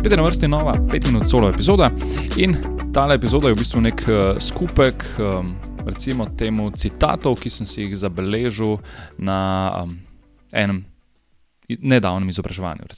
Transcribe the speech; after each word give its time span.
Spet 0.00 0.12
je 0.12 0.16
na 0.16 0.22
vrsti 0.22 0.48
nova 0.48 0.72
5-minut 0.72 1.28
solo 1.28 1.48
epizoda 1.48 1.90
in 2.36 2.56
tale 2.94 3.14
epizoda 3.14 3.48
je 3.48 3.54
v 3.54 3.58
bistvu 3.58 3.80
nek 3.84 4.00
uh, 4.08 4.38
skupek, 4.40 5.04
um, 5.20 5.50
recimo, 5.84 6.24
temu 6.24 6.70
citatov, 6.72 7.36
ki 7.36 7.52
sem 7.52 7.68
si 7.68 7.82
jih 7.82 7.92
zabeležil 8.00 8.78
na 9.20 9.36
um, 9.82 9.92
enem 10.56 10.86
nedavnem 11.68 12.32
izobraževanju. 12.32 12.88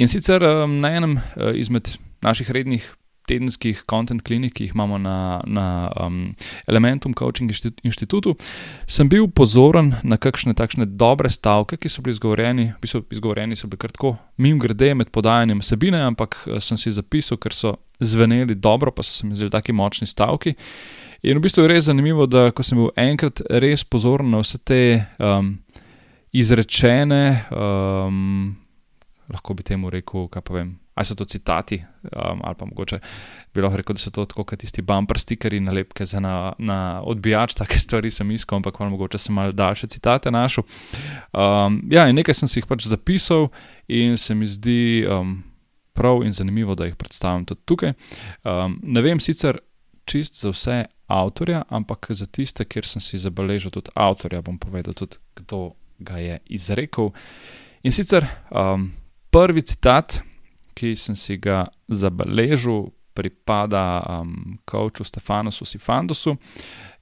In 0.00 0.08
sicer 0.08 0.40
um, 0.40 0.80
na 0.80 0.96
enem 0.96 1.20
uh, 1.20 1.52
izmed 1.52 1.92
naših 2.24 2.50
rednih 2.56 2.88
tedenskih 3.28 3.82
content 3.90 4.22
klinik, 4.24 4.54
ki 4.56 4.68
jih 4.68 4.74
imamo 4.76 4.98
na, 5.02 5.40
na 5.46 5.66
um, 6.00 6.34
Elementum 6.68 7.14
Coaching 7.14 7.52
inštitutu, 7.86 8.34
sem 8.86 9.08
bil 9.08 9.28
pozoren 9.28 9.94
na 10.02 10.18
kakšne 10.20 10.56
takšne 10.58 10.88
dobre 11.00 11.30
stavke, 11.32 11.78
ki 11.80 11.92
so 11.92 12.04
bili 12.04 12.16
izgovorjeni, 12.16 12.70
ki 12.82 12.90
so 12.90 13.02
izgovorjeni, 13.14 13.58
so 13.58 13.70
bili 13.70 13.82
kratko, 13.84 14.16
mim 14.40 14.60
grede 14.62 14.94
med 14.98 15.12
podajanjem 15.14 15.62
vsebine, 15.64 16.02
ampak 16.08 16.40
eh, 16.46 16.62
sem 16.64 16.80
si 16.80 16.94
zapisal, 16.94 17.40
ker 17.40 17.56
so 17.56 17.76
zveneli 18.00 18.54
dobro, 18.54 18.94
pa 18.94 19.02
so 19.02 19.12
se 19.12 19.26
mi 19.26 19.36
zdeli 19.36 19.52
taki 19.52 19.74
močni 19.76 20.06
stavki. 20.06 20.54
In 21.26 21.38
v 21.38 21.42
bistvu 21.42 21.64
je 21.64 21.70
res 21.72 21.88
zanimivo, 21.88 22.28
da 22.30 22.52
ko 22.54 22.62
sem 22.62 22.78
bil 22.78 22.92
enkrat 22.96 23.42
res 23.62 23.82
pozoren 23.82 24.30
na 24.30 24.42
vse 24.42 24.60
te 24.62 24.82
um, 25.18 25.56
izrečene, 26.30 27.48
um, 27.50 28.52
lahko 29.32 29.56
bi 29.58 29.66
temu 29.66 29.90
rekel, 29.90 30.28
kaj 30.30 30.44
pa 30.46 30.60
vem 30.60 30.76
ali 30.98 31.06
so 31.06 31.14
to 31.14 31.24
citati, 31.24 31.84
um, 32.02 32.40
ali 32.44 32.54
pa 32.58 32.66
mogoče 32.66 32.98
bi 33.54 33.62
lahko 33.62 33.76
rekel, 33.76 33.94
da 33.94 34.02
so 34.02 34.10
to 34.10 34.24
tako 34.24 34.44
kot 34.44 34.58
tisti 34.58 34.82
bumper 34.82 35.18
stikeri, 35.18 35.60
nalepke 35.60 36.06
za 36.06 36.20
na, 36.20 36.52
na 36.58 36.78
odbijač, 37.06 37.54
take 37.54 37.78
stvari 37.84 38.10
sem 38.10 38.30
iskal, 38.34 38.58
ampak 38.58 38.80
malo 38.80 38.90
mogoče 38.96 39.18
sem 39.18 39.34
malo 39.34 39.52
daljše 39.52 39.86
citate 39.86 40.30
našel. 40.30 40.64
Um, 41.32 41.80
ja, 41.90 42.08
in 42.08 42.18
nekaj 42.18 42.34
sem 42.34 42.50
si 42.50 42.58
jih 42.58 42.66
pač 42.66 42.88
zapisal 42.90 43.48
in 43.88 44.18
se 44.18 44.34
mi 44.34 44.46
zdi 44.46 45.06
um, 45.06 45.38
prav 45.94 46.24
in 46.26 46.34
zanimivo, 46.34 46.74
da 46.74 46.90
jih 46.90 46.98
predstavim 46.98 47.46
tudi 47.46 47.62
tukaj. 47.64 47.94
Um, 48.42 48.80
ne 48.82 49.02
vem 49.02 49.22
sicer 49.22 49.62
čist 50.08 50.40
za 50.42 50.50
vse 50.50 50.84
avtorja, 51.06 51.62
ampak 51.68 52.10
za 52.10 52.26
tiste, 52.26 52.64
kjer 52.64 52.86
sem 52.86 53.02
si 53.02 53.22
zabeležil 53.22 53.70
tudi 53.70 53.94
avtorja, 53.94 54.42
bom 54.42 54.58
povedal 54.58 54.98
tudi, 54.98 55.22
kdo 55.38 55.76
ga 55.98 56.18
je 56.18 56.40
izrekel. 56.58 57.12
In 57.86 57.94
sicer 57.94 58.26
um, 58.50 58.90
prvi 59.30 59.62
citat 59.62 60.20
ki 60.78 60.94
sem 60.96 61.18
si 61.18 61.36
ga 61.42 61.64
zabeležil, 61.90 62.86
pripada 63.18 63.98
um, 64.06 64.58
koču 64.64 65.04
Stefanosu 65.04 65.64
Sifandosu 65.64 66.36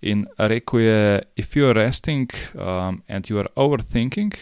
in 0.01 0.25
rekel 0.39 0.81
je: 0.81 1.23
If 1.37 1.57
you 1.57 1.69
are 1.69 1.77
resting 1.85 2.31
um, 2.55 3.03
and 3.09 3.29
you 3.29 3.39
are 3.39 3.49
overthinking, 3.57 4.33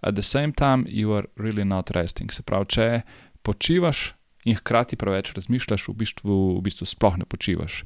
at 0.00 0.14
the 0.14 0.22
same 0.22 0.52
time 0.52 0.84
you 0.86 1.10
are 1.12 1.26
really 1.36 1.64
not 1.64 1.90
resting. 1.90 2.30
Se 2.32 2.42
pravi, 2.42 2.66
če 2.66 2.86
počivaš 3.42 4.12
in 4.44 4.54
hkrati 4.54 4.96
preveč 4.96 5.32
razmišljaš, 5.34 5.88
v 5.88 5.96
bistvu, 6.04 6.36
v 6.58 6.62
bistvu 6.62 6.86
sploh 6.86 7.18
ne 7.18 7.26
počivaš. 7.26 7.82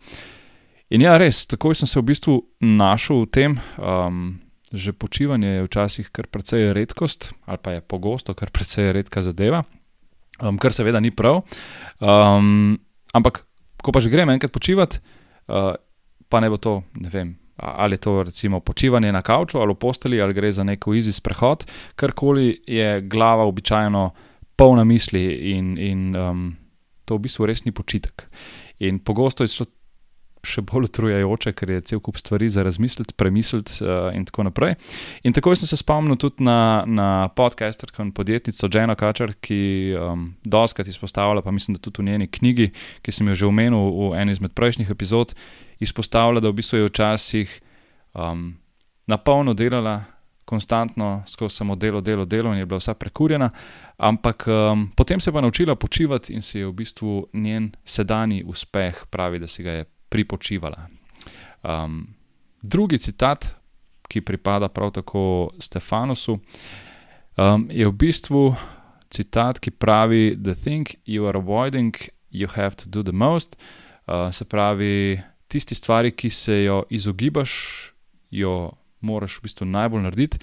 In 0.90 1.04
ja, 1.04 1.16
res, 1.20 1.46
takoj 1.46 1.76
sem 1.78 1.88
se 1.88 2.00
v 2.00 2.08
bistvu 2.10 2.36
našel 2.60 3.24
v 3.24 3.32
tem. 3.32 3.58
Um, 3.78 4.44
Že 4.68 4.92
počivanje 4.92 5.48
je 5.48 5.64
včasih 5.64 6.10
kar 6.12 6.26
precej 6.28 6.74
redkost, 6.76 7.32
ali 7.48 7.56
pa 7.56 7.72
je 7.72 7.80
pogosto 7.80 8.34
kar 8.36 8.50
precej 8.52 8.92
redka 8.92 9.22
zadeva 9.24 9.62
um, 10.42 10.58
kar 10.58 10.72
seveda 10.72 11.00
ni 11.00 11.10
prav. 11.10 11.42
Um, 12.00 12.78
ampak, 13.14 13.44
ko 13.82 13.94
pa 13.94 14.00
že 14.00 14.12
gremo 14.12 14.32
enkrat 14.32 14.52
počivati, 14.52 15.00
uh, 15.48 15.74
pa 16.28 16.40
ne 16.40 16.50
bo 16.50 16.58
to, 16.60 16.82
ne 17.00 17.10
vem, 17.12 17.34
ali 17.58 17.98
je 17.98 18.04
to 18.06 18.22
recimo 18.22 18.60
počivanje 18.60 19.12
na 19.12 19.22
kavču 19.22 19.58
ali 19.58 19.74
v 19.74 19.80
posteli, 19.82 20.20
ali 20.22 20.34
gre 20.34 20.52
za 20.52 20.64
neko 20.64 20.94
izi 20.94 21.12
sprehod, 21.12 21.66
karkoli 21.96 22.62
je 22.66 23.00
glava 23.00 23.44
običajno 23.44 24.10
polna 24.56 24.84
misli 24.84 25.54
in, 25.54 25.78
in 25.78 26.16
um, 26.16 26.56
to 27.04 27.16
v 27.16 27.26
bistvu 27.26 27.46
res 27.46 27.64
ni 27.64 27.72
počitek. 27.72 28.26
In 28.78 28.98
pogosto 28.98 29.42
je 29.42 29.64
še 30.46 30.62
bolj 30.66 30.88
utrujajoče, 30.88 31.52
ker 31.56 31.72
je 31.72 31.84
cel 31.92 32.00
kup 32.04 32.18
stvari 32.20 32.48
za 32.52 32.62
razmisliti, 32.66 33.14
premisliti 33.18 33.78
uh, 33.82 34.10
in 34.14 34.24
tako 34.28 34.46
naprej. 34.48 34.76
In 35.26 35.34
tako 35.36 35.54
sem 35.58 35.70
se 35.70 35.78
spomnil 35.80 36.18
tudi 36.20 36.44
na, 36.46 36.84
na 36.86 37.28
podcasterko 37.36 38.02
in 38.02 38.12
podjetnico 38.14 38.70
Jeno 38.72 38.94
Kačar, 38.98 39.34
ki 39.40 39.94
um, 39.98 40.28
doskrat 40.44 40.88
izpostavlja, 40.88 41.42
pa 41.42 41.54
mislim, 41.54 41.78
da 41.78 41.82
tudi 41.82 42.02
v 42.02 42.10
njeni 42.10 42.30
knjigi, 42.30 42.70
ki 43.02 43.14
sem 43.14 43.28
jo 43.28 43.38
že 43.38 43.48
omenil 43.48 43.90
v 44.12 44.12
eni 44.20 44.36
izmed 44.36 44.54
prejšnjih 44.54 44.90
epizod, 44.90 45.34
izpostavlja, 45.80 46.42
da 46.44 46.52
v 46.52 46.60
bistvu 46.60 46.82
je 46.82 46.92
včasih 46.92 47.58
um, 48.14 48.54
na 49.06 49.18
polno 49.18 49.54
delala. 49.54 50.04
Konstantno, 50.48 51.26
skozi 51.28 51.58
samo 51.60 51.74
delo, 51.76 52.00
delo, 52.00 52.24
delo, 52.24 52.54
in 52.54 52.62
je 52.62 52.66
bila 52.66 52.78
vsa 52.80 52.94
prekurjena, 52.96 53.50
ampak 54.00 54.46
um, 54.48 54.86
potem 54.96 55.20
se 55.20 55.28
je 55.28 55.34
pa 55.36 55.42
naučila 55.44 55.74
počivati 55.76 56.32
in 56.32 56.40
se 56.40 56.62
je 56.62 56.66
v 56.66 56.72
bistvu 56.72 57.26
njen 57.36 57.66
sedanji 57.84 58.40
uspeh, 58.48 59.02
pravi, 59.12 59.42
da 59.44 59.46
si 59.46 59.62
ga 59.62 59.74
je 59.76 59.84
pripočivala. 60.08 60.88
Um, 61.62 62.14
drugi 62.62 62.98
citat, 62.98 63.54
ki 64.08 64.20
pripada 64.20 64.68
prav 64.68 64.92
tako 64.96 65.50
Stefanosu, 65.60 66.38
um, 67.36 67.68
je 67.70 67.86
v 67.86 67.92
bistvu 67.92 68.54
citat, 69.10 69.60
ki 69.60 69.70
pravi: 69.70 70.36
The 70.36 70.54
thing 70.54 70.88
you 71.04 71.26
are 71.28 71.38
avoiding, 71.38 71.94
you 72.30 72.48
have 72.54 72.76
to 72.76 72.88
do 72.88 73.02
the 73.02 73.12
most. 73.12 73.56
Uh, 74.06 74.32
se 74.32 74.44
pravi, 74.44 75.20
tiste 75.48 75.74
stvari, 75.74 76.10
ki 76.10 76.30
se 76.30 76.62
jo 76.62 76.82
izogibaš, 76.90 77.52
jo 78.30 78.72
moraš 79.00 79.38
v 79.38 79.42
bistvu 79.42 79.66
najbolj 79.66 80.02
narediti. 80.02 80.38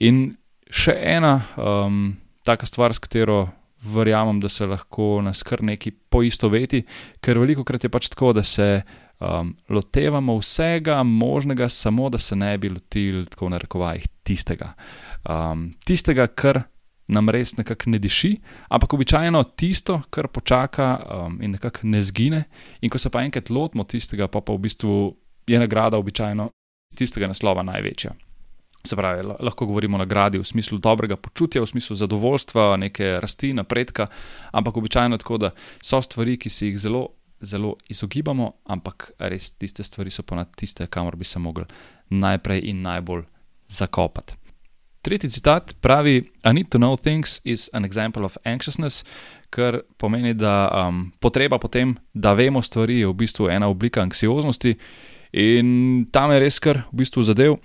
In 0.00 0.36
še 0.70 0.94
ena 0.96 1.42
um, 1.56 2.16
taka 2.46 2.66
stvar, 2.66 2.94
s 2.94 3.02
katero 3.02 3.48
verjamem, 3.82 4.40
da 4.40 4.48
se 4.48 4.66
lahko 4.66 5.20
nas 5.22 5.42
kar 5.42 5.62
nekaj 5.62 5.92
poistoveti, 6.10 6.82
ker 7.20 7.40
veliko 7.42 7.64
krat 7.64 7.84
je 7.84 7.90
pač 7.92 8.08
tako, 8.12 8.32
da 8.36 8.42
se 8.46 8.82
um, 9.20 9.54
lotevamo 9.68 10.36
vsega 10.38 11.02
možnega, 11.02 11.68
samo 11.68 12.10
da 12.10 12.18
se 12.18 12.36
ne 12.36 12.58
bi 12.58 12.70
lotili, 12.70 13.26
tako 13.26 13.48
na 13.48 13.58
rekovajih, 13.58 14.06
tistega. 14.22 14.72
Um, 15.28 15.72
tistega, 15.86 16.26
kar 16.26 16.62
nam 17.12 17.28
res 17.30 17.56
nekako 17.58 17.90
ne 17.92 17.98
diši, 18.00 18.32
ampak 18.72 18.94
običajno 18.94 19.42
tisto, 19.58 20.00
kar 20.10 20.28
počaka 20.32 20.88
um, 21.02 21.38
in 21.42 21.56
nekako 21.58 21.86
ne 21.90 22.02
zgine. 22.02 22.44
In 22.80 22.90
ko 22.90 22.98
se 22.98 23.10
pa 23.10 23.24
enkrat 23.26 23.50
lotimo 23.50 23.84
tistega, 23.84 24.28
pa 24.28 24.40
pa 24.40 24.54
v 24.54 24.62
bistvu 24.68 24.98
je 25.46 25.58
nagrada 25.58 25.98
običajno 25.98 26.48
iz 26.92 26.98
tistega 26.98 27.26
naslova 27.26 27.64
največja. 27.66 28.14
Se 28.84 28.96
pravi, 28.96 29.22
lahko 29.40 29.66
govorimo 29.66 29.96
o 29.96 30.02
nagradi 30.02 30.38
v 30.38 30.44
smislu 30.44 30.78
dobrega 30.82 31.16
počutja, 31.16 31.62
v 31.62 31.70
smislu 31.70 31.96
zadovoljstva, 31.96 32.76
neke 32.76 33.20
rasti, 33.22 33.52
napredka, 33.54 34.08
ampak 34.52 34.76
običajno 34.76 35.18
tako, 35.22 35.38
da 35.38 35.50
so 35.82 36.02
stvari, 36.02 36.36
ki 36.36 36.50
si 36.50 36.66
jih 36.66 36.78
zelo, 36.78 37.06
zelo 37.40 37.76
izogibamo, 37.88 38.52
ampak 38.64 39.12
res 39.18 39.52
tiste 39.54 39.86
stvari 39.86 40.10
so 40.10 40.26
ponad 40.26 40.50
tiste, 40.56 40.86
kamor 40.86 41.16
bi 41.16 41.24
se 41.24 41.38
mogli 41.38 41.64
najprej 42.10 42.66
in 42.70 42.82
najbolj 42.82 43.22
zakopati. 43.68 44.42
Tretji 45.02 45.30
citat 45.30 45.74
pravi: 45.80 46.16
I 46.44 46.52
need 46.52 46.68
to 46.70 46.78
know 46.78 46.96
things 46.96 47.40
is 47.44 47.70
an 47.72 47.84
example 47.84 48.24
of 48.24 48.36
anxiousness, 48.44 49.04
kar 49.50 49.80
pomeni, 49.98 50.34
da 50.34 50.70
um, 50.70 51.12
potreba 51.20 51.58
potem, 51.58 51.96
da 52.14 52.32
vemo 52.32 52.62
stvari, 52.62 53.00
je 53.00 53.06
v 53.06 53.14
bistvu 53.14 53.48
ena 53.50 53.68
oblika 53.68 54.02
anksioznosti 54.02 54.76
in 55.32 56.06
tam 56.12 56.30
je 56.32 56.38
res 56.38 56.60
kar 56.60 56.84
v 56.92 57.02
bistvu 57.02 57.24
zadev. 57.24 57.58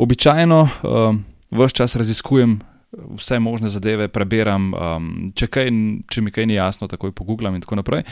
Običajno 0.00 0.60
um, 0.64 1.22
vse 1.50 1.74
čas 1.76 1.96
raziskujem 1.96 2.60
vse 2.92 3.38
možne 3.38 3.68
zadeve, 3.68 4.08
preberem, 4.08 4.72
um, 4.74 5.10
če, 5.34 5.46
kaj, 5.46 5.70
če 6.10 6.22
mi 6.24 6.32
kaj 6.34 6.46
ni 6.48 6.56
jasno, 6.56 6.88
takoj 6.90 7.12
pogooglam 7.16 7.54
in 7.54 7.64
tako 7.64 7.78
naprej. 7.78 8.04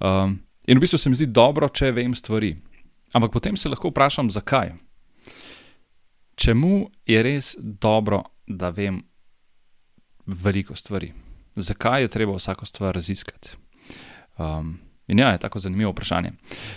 Um, 0.00 0.38
in 0.68 0.78
v 0.78 0.84
bistvu 0.84 1.00
se 1.00 1.10
mi 1.10 1.18
zdi 1.18 1.30
dobro, 1.32 1.70
če 1.72 1.92
vem 1.96 2.14
stvari. 2.16 2.52
Ampak 3.16 3.32
potem 3.32 3.56
se 3.56 3.70
lahko 3.72 3.92
vprašam, 3.92 4.28
zakaj. 4.30 4.74
Čemu 6.38 6.88
je 7.08 7.22
res 7.24 7.54
dobro, 7.58 8.22
da 8.46 8.70
vem 8.74 9.00
veliko 10.26 10.76
stvari? 10.76 11.12
Zakaj 11.56 12.04
je 12.04 12.12
treba 12.12 12.36
vsako 12.36 12.68
stvar 12.68 12.94
raziskati? 12.94 13.56
Um, 14.38 14.76
in 15.08 15.18
ja, 15.18 15.32
je 15.32 15.42
tako 15.42 15.58
zanimivo 15.58 15.94
vprašanje. 15.94 16.34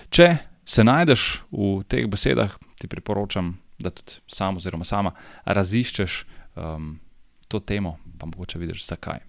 Če 0.10 0.32
se 0.66 0.84
najdeš 0.88 1.44
v 1.52 1.82
teh 1.92 2.08
besedah, 2.10 2.56
ti 2.80 2.88
priporočam, 2.88 3.58
da 3.82 3.90
tudi 3.90 4.20
sam 4.28 4.58
oziroma 4.58 4.86
sama 4.88 5.12
raziščeš 5.46 6.24
um, 6.56 7.00
to 7.48 7.60
temo, 7.60 7.98
pa 8.20 8.26
mogoče 8.26 8.60
vidiš, 8.60 8.86
zakaj. 8.88 9.20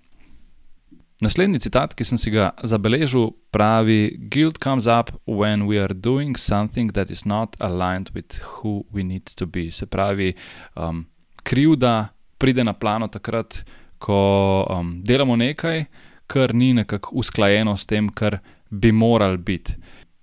Naslednji 1.23 1.61
citat, 1.63 1.95
ki 1.95 2.05
sem 2.05 2.19
si 2.19 2.33
ga 2.35 2.49
zabeležil, 2.67 3.29
pravi: 3.55 4.17
Guilt 4.31 4.59
comes 4.59 4.89
up 4.91 5.13
when 5.27 5.69
we 5.69 5.79
are 5.79 5.95
doing 5.95 6.35
something 6.39 6.91
that 6.97 7.11
is 7.11 7.23
not 7.25 7.55
aligned 7.61 8.11
with 8.15 8.41
who 8.43 8.83
we 8.91 9.05
need 9.07 9.31
to 9.39 9.47
be. 9.47 9.71
Se 9.71 9.87
pravi, 9.87 10.33
um, 10.75 11.05
krivda 11.43 12.09
pride 12.39 12.65
na 12.65 12.75
plano 12.75 13.07
takrat, 13.07 13.63
ko 14.03 14.67
um, 14.67 14.97
delamo 15.07 15.37
nekaj, 15.39 15.85
kar 16.27 16.55
ni 16.55 16.73
nekako 16.75 17.15
usklajeno 17.23 17.77
s 17.77 17.87
tem, 17.87 18.09
kar 18.11 18.41
bi 18.71 18.91
moral 18.93 19.37
biti. 19.39 19.79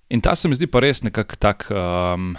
In 0.09 0.21
ta 0.21 0.35
se 0.35 0.51
mi 0.51 0.57
zdi 0.59 0.67
pa 0.67 0.83
res 0.83 1.03
nekako 1.05 1.39
tak. 1.39 1.69
Um, 1.71 2.33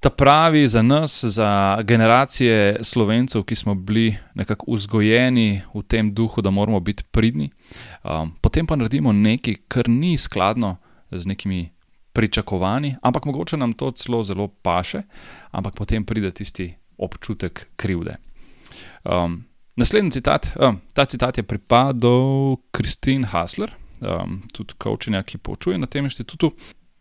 ta 0.00 0.10
pravi 0.10 0.68
za 0.68 0.82
nas, 0.82 1.24
za 1.24 1.78
generacije 1.84 2.84
slovencev, 2.84 3.42
ki 3.42 3.54
smo 3.54 3.74
bili 3.74 4.16
nekako 4.34 4.74
vzgojeni 4.74 5.62
v 5.74 5.82
tem 5.82 6.14
duhu, 6.14 6.42
da 6.42 6.50
moramo 6.50 6.80
biti 6.80 7.04
pridni, 7.10 7.50
um, 8.04 8.34
potem 8.40 8.66
pa 8.66 8.76
naredimo 8.76 9.12
nekaj, 9.12 9.54
kar 9.68 9.88
ni 9.88 10.18
skladno 10.18 10.76
z 11.10 11.26
nekimi 11.26 11.70
pričakovanji, 12.12 12.96
ampak 13.02 13.24
mogoče 13.24 13.56
nam 13.56 13.72
to 13.72 13.90
celo 13.90 14.24
zelo 14.24 14.48
paše, 14.48 15.02
ampak 15.50 15.74
potem 15.74 16.04
pride 16.04 16.30
tisti 16.30 16.74
občutek 16.98 17.66
krivde. 17.76 18.16
Um, 19.04 19.44
naslednji 19.76 20.10
citat, 20.10 20.46
um, 20.60 20.80
ta 20.94 21.04
citat 21.04 21.38
je 21.38 21.42
pripadal 21.42 22.56
Kristin 22.70 23.24
Hasler, 23.24 23.70
um, 24.00 24.42
tudi 24.52 24.74
kočenja, 24.78 25.22
ki 25.22 25.38
poučuje 25.38 25.78
na 25.78 25.86
tem 25.86 26.04
inštitutu. 26.04 26.52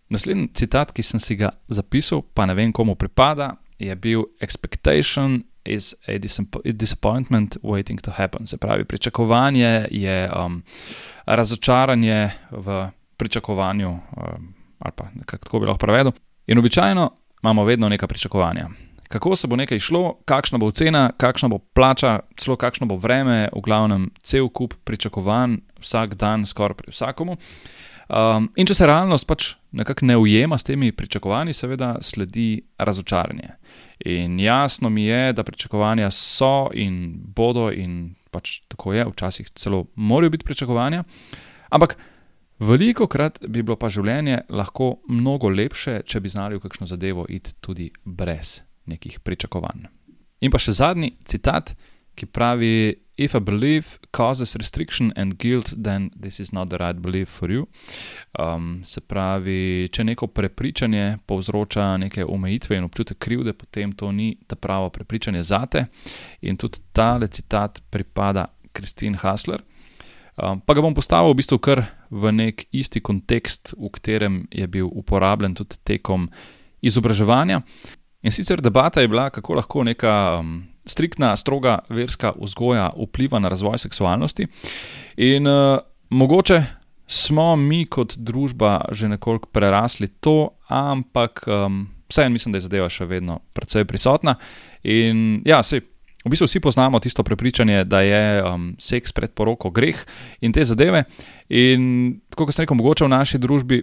Naslednji 0.09 0.47
citat, 0.53 0.91
ki 0.95 1.03
sem 1.03 1.19
si 1.19 1.35
ga 1.35 1.51
zapisal, 1.67 2.21
pa 2.33 2.45
ne 2.45 2.55
vem, 2.55 2.71
komu 2.71 2.95
pripada, 2.95 3.55
je 3.79 3.95
bil: 3.95 4.23
Expectation 4.41 5.43
is 5.67 5.95
a 6.07 6.17
disappointment 6.71 7.57
waiting 7.63 8.01
to 8.01 8.11
happen. 8.11 8.47
Se 8.47 8.57
pravi, 8.57 8.85
pričakovanje 8.85 9.87
je 9.91 10.31
um, 10.31 10.63
razočaranje 11.25 12.29
v 12.51 12.89
pričakovanju, 13.17 13.89
um, 13.89 14.53
ali 14.79 14.93
pa 14.95 15.07
kako 15.25 15.59
bi 15.59 15.65
lahko 15.65 15.79
prevedel. 15.79 16.11
In 16.47 16.59
običajno 16.59 17.11
imamo 17.43 17.63
vedno 17.63 17.89
neka 17.89 18.07
pričakovanja. 18.07 18.69
Kako 19.07 19.35
se 19.35 19.47
bo 19.47 19.55
nekaj 19.55 19.79
šlo, 19.79 20.19
kakšna 20.25 20.57
bo 20.57 20.71
cena, 20.71 21.11
kakšna 21.17 21.49
bo 21.49 21.57
plača, 21.57 22.19
celo 22.37 22.55
kakšno 22.55 22.87
bo 22.87 22.95
vreme, 22.95 23.49
v 23.55 23.61
glavnem, 23.61 24.09
cel 24.23 24.49
kup 24.49 24.73
pričakovanj, 24.83 25.57
vsak 25.79 26.15
dan, 26.15 26.45
skoraj 26.45 26.75
pri 26.75 26.91
vsakomu. 26.91 27.37
Um, 28.07 28.47
in 28.55 28.67
če 28.67 28.75
se 28.77 28.87
realnost 28.87 29.27
pač 29.27 29.49
nekako 29.75 30.07
ne 30.07 30.15
ujema 30.17 30.57
s 30.57 30.63
temi 30.63 30.93
pričakovanji, 30.95 31.53
seveda 31.53 31.97
sledi 32.01 32.61
razočaranje. 32.79 33.49
In 34.07 34.39
jasno 34.39 34.89
mi 34.89 35.03
je, 35.09 35.33
da 35.33 35.43
pričakovanja 35.43 36.11
so 36.11 36.69
in 36.73 37.17
bodo, 37.35 37.67
in 37.71 38.15
pač 38.31 38.61
tako 38.71 38.93
je, 38.93 39.05
včasih 39.09 39.49
celo 39.49 39.85
morajo 39.95 40.29
biti 40.37 40.45
pričakovanja. 40.47 41.03
Ampak 41.69 41.97
veliko 42.59 43.07
krat 43.07 43.41
bi 43.47 43.63
bilo 43.63 43.75
pa 43.75 43.89
življenje 43.89 44.39
lahko 44.49 45.01
mnogo 45.09 45.49
lepše, 45.49 45.99
če 46.05 46.21
bi 46.23 46.31
znali 46.31 46.55
v 46.55 46.63
kakšno 46.63 46.87
zadevo 46.87 47.25
iti 47.29 47.57
tudi 47.59 47.89
brez 48.05 48.61
nekih 48.87 49.19
pričakovanj. 49.19 49.89
In 50.41 50.53
pa 50.53 50.61
še 50.61 50.77
zadnji 50.77 51.11
citat, 51.25 51.73
ki 52.15 52.29
pravi: 52.31 52.95
if 53.17 53.35
a 53.35 53.39
belief 53.39 53.99
causes 54.11 54.55
restriction 54.55 55.11
and 55.15 55.37
guilt, 55.37 55.73
then 55.83 56.11
this 56.21 56.39
is 56.39 56.53
not 56.53 56.69
the 56.69 56.77
right 56.77 57.01
belief 57.01 57.29
for 57.29 57.51
you. 57.51 57.67
Um, 58.39 58.81
se 58.83 59.01
pravi, 59.01 59.89
če 59.91 60.03
neko 60.03 60.27
prepričanje 60.27 61.17
povzroča 61.25 61.97
neke 61.97 62.25
omejitve 62.25 62.77
in 62.77 62.85
občutek 62.85 63.17
krivde, 63.17 63.53
potem 63.53 63.91
to 63.91 64.11
ni 64.11 64.35
ta 64.47 64.55
pravo 64.55 64.89
prepričanje 64.89 65.43
zate. 65.43 65.85
In 66.41 66.57
tudi 66.57 66.79
ta 66.93 67.17
citat 67.27 67.81
pripada 67.89 68.45
Kristin 68.71 69.15
Hasler. 69.15 69.63
Um, 70.37 70.61
pa 70.61 70.73
ga 70.77 70.81
bom 70.85 70.93
postavil 70.93 71.33
v 71.33 71.41
bistvu 71.41 71.57
kar 71.57 71.81
v 72.13 72.31
nek 72.31 72.67
isti 72.69 73.01
kontekst, 73.01 73.73
v 73.73 73.89
katerem 73.89 74.43
je 74.53 74.67
bil 74.69 74.85
uporabljen 74.85 75.57
tudi 75.57 75.81
tekom 75.83 76.29
izobraževanja. 76.85 77.63
In 78.21 78.31
sicer 78.31 78.61
debata 78.61 79.01
je 79.01 79.09
bila, 79.09 79.31
kako 79.33 79.57
lahko 79.57 79.83
neka 79.83 80.13
um, 80.39 80.61
striktna, 80.87 81.35
stroga 81.35 81.79
verska 81.89 82.33
vzgoja 82.39 82.89
vpliva 82.95 83.39
na 83.39 83.49
razvoj 83.49 83.77
seksualnosti. 83.77 84.47
In 85.17 85.47
uh, 85.47 85.79
mogoče 86.09 86.63
smo 87.07 87.55
mi 87.55 87.85
kot 87.85 88.17
družba 88.17 88.91
že 88.91 89.07
nekoliko 89.07 89.47
prerasli 89.51 90.07
to, 90.07 90.49
ampak 90.67 91.43
um, 91.47 91.87
vseeno 92.09 92.29
mislim, 92.29 92.51
da 92.51 92.57
je 92.57 92.67
zadeva 92.67 92.89
še 92.89 93.05
vedno 93.05 93.39
precej 93.53 93.85
prisotna. 93.85 94.35
In 94.83 95.41
ja, 95.45 95.63
se. 95.63 95.81
V 96.25 96.31
bistvu 96.33 96.47
vsi 96.49 96.59
poznamo 96.59 96.99
tisto 96.99 97.23
prepričanje, 97.23 97.85
da 97.87 98.01
je 98.03 98.43
um, 98.43 98.73
seks 98.81 99.13
pred 99.15 99.31
poroko 99.31 99.69
greh 99.71 99.95
in 100.43 100.51
te 100.51 100.65
zadeve. 100.67 101.05
In 101.47 102.17
kot 102.35 102.51
sem 102.51 102.65
rekel, 102.65 102.75
mogoče 102.75 103.05
v 103.05 103.11
naši 103.13 103.39
družbi 103.39 103.77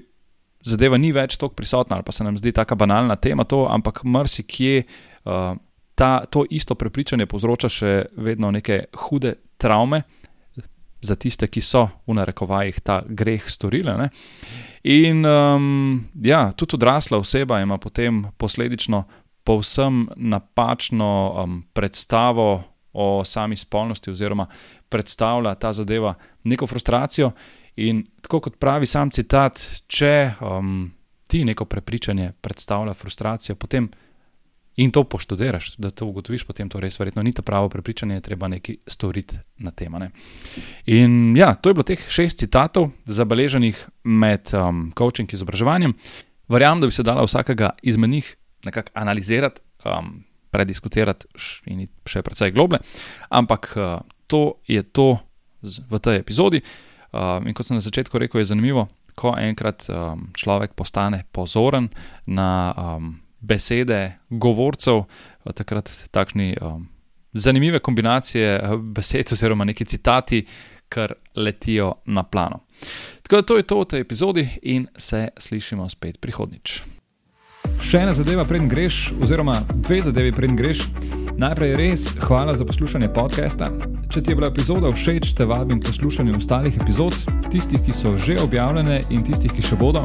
zadeva 0.66 0.98
ni 1.00 1.12
več 1.14 1.38
tako 1.38 1.54
prisotna, 1.56 1.96
ali 1.96 2.04
pa 2.04 2.12
se 2.12 2.24
nam 2.26 2.36
zdi 2.36 2.52
tako 2.52 2.76
banalna 2.76 3.16
tema, 3.16 3.46
to, 3.48 3.62
ampak 3.70 4.02
marsikje 4.04 4.82
uh, 4.84 5.56
ta, 5.94 6.24
to 6.30 6.44
isto 6.50 6.74
prepričanje 6.74 7.26
povzroča 7.26 7.68
še 7.68 7.92
vedno 8.16 8.50
neke 8.50 8.84
hude 9.06 9.34
travme 9.56 10.02
za 11.04 11.14
tiste, 11.20 11.46
ki 11.46 11.60
so 11.60 11.84
v 12.06 12.16
narekovajih 12.16 12.80
ta 12.80 13.02
greh 13.04 13.44
storili. 13.50 13.92
Ne? 13.92 14.08
In 14.88 15.24
um, 15.26 16.00
ja, 16.24 16.52
tudi 16.56 16.78
odrasla 16.78 17.20
oseba 17.20 17.60
ima 17.60 17.78
potem 17.78 18.24
posledično 18.36 19.04
povsem 19.44 20.08
napačno 20.16 21.10
um, 21.44 21.62
predstavo 21.72 22.62
o 22.92 23.24
sami 23.24 23.56
spolnosti, 23.56 24.10
oziroma 24.10 24.46
predstavlja 24.88 25.54
ta 25.54 25.72
zadeva 25.72 26.14
neko 26.44 26.66
frustracijo. 26.66 27.30
In 27.76 28.04
tako 28.22 28.40
kot 28.40 28.58
pravi 28.58 28.86
sam 28.86 29.10
citat, 29.10 29.60
če 29.86 30.14
um, 30.40 30.86
ti 31.28 31.44
neko 31.44 31.64
prepričanje 31.64 32.32
predstavlja 32.40 32.94
frustracijo, 32.94 33.56
potem 33.56 33.90
in 34.76 34.90
to 34.90 35.04
poštudiraš, 35.04 35.76
da 35.76 35.90
to 35.90 36.06
ugotoviš, 36.06 36.44
potem 36.44 36.68
to 36.68 36.80
res 36.82 36.98
verjetno 36.98 37.22
ni 37.22 37.32
ta 37.32 37.42
pravo 37.42 37.68
prepričanje, 37.68 38.20
treba 38.20 38.48
nekaj 38.48 38.76
storiti 38.86 39.38
na 39.62 39.70
tem. 39.70 39.92
Ne? 39.98 40.10
In 40.86 41.36
ja, 41.36 41.54
to 41.54 41.70
je 41.70 41.74
bilo 41.74 41.86
teh 41.86 42.00
šest 42.08 42.42
citatov, 42.42 42.90
zabeleženih 43.06 43.78
med 44.04 44.50
um, 44.54 44.88
coaching 44.98 45.30
izobraževanjem. 45.32 45.94
Verjamem, 46.48 46.80
da 46.80 46.90
bi 46.90 46.92
se 46.92 47.06
dala 47.06 47.24
vsakega 47.24 47.70
izmed 47.82 48.10
njih 48.10 48.34
nekako 48.66 48.90
analizirati, 48.94 49.60
um, 49.84 50.24
prediskutirati 50.50 51.26
in 51.70 51.86
še 52.06 52.22
precej 52.22 52.52
globlje, 52.54 52.82
ampak 53.30 53.72
uh, 53.76 54.00
to 54.26 54.58
je 54.66 54.82
to 54.82 55.18
z, 55.62 55.82
v 55.90 55.98
tej 55.98 56.20
epizodi. 56.22 56.62
Um, 57.14 57.46
in 57.46 57.54
kot 57.54 57.66
sem 57.66 57.78
na 57.78 57.84
začetku 57.84 58.18
rekel, 58.18 58.42
je 58.42 58.50
zanimivo, 58.50 58.88
ko 59.14 59.36
enkrat 59.38 59.86
um, 59.86 60.30
človek 60.34 60.74
postane 60.74 61.24
pozoren 61.30 61.90
na. 62.26 62.74
Um, 62.74 63.20
besede 63.44 64.18
govorcev, 64.30 65.04
takrat 65.54 65.90
takšni 66.10 66.54
um, 66.60 66.88
zanimive 67.32 67.78
kombinacije 67.78 68.56
uh, 68.60 68.80
besed, 68.80 69.32
oziroma 69.32 69.64
neki 69.64 69.84
citati, 69.84 70.44
kar 70.88 71.14
letijo 71.36 71.92
na 72.06 72.22
plano. 72.22 72.60
Tako 73.22 73.36
da 73.36 73.42
to 73.42 73.56
je 73.56 73.62
to 73.62 73.80
v 73.80 73.84
tej 73.84 74.00
epizodi 74.00 74.48
in 74.62 74.86
se 74.96 75.28
slišimo 75.36 75.88
spet 75.88 76.20
prihodnič. 76.20 76.82
Še 77.80 78.02
ena 78.04 78.12
zadeva, 78.14 78.44
preden 78.44 78.68
greš, 78.68 79.14
oziroma 79.24 79.56
dve 79.72 80.02
zadevi, 80.04 80.32
preden 80.36 80.56
greš. 80.56 80.84
Najprej 81.40 81.72
res 81.80 82.06
hvala 82.28 82.54
za 82.54 82.66
poslušanje 82.68 83.08
podcasta. 83.16 83.70
Če 84.12 84.22
ti 84.22 84.32
je 84.32 84.38
bila 84.38 84.52
epizoda 84.52 84.92
všeč, 84.92 85.32
te 85.34 85.48
vabim 85.48 85.80
poslušati 85.82 86.36
ostalih 86.36 86.76
epizod, 86.78 87.16
tistih, 87.50 87.82
ki 87.82 87.96
so 87.96 88.14
že 88.20 88.38
objavljene 88.44 89.02
in 89.10 89.24
tistih, 89.26 89.52
ki 89.52 89.64
še 89.64 89.80
bodo. 89.80 90.04